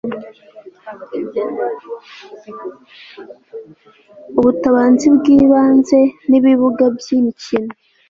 ubutabazi 4.37 5.07
bw 5.17 5.25
ibanze 5.37 5.99
n 6.29 6.31
ibibuga 6.37 6.83
by 6.95 7.07
imikino 7.17 7.71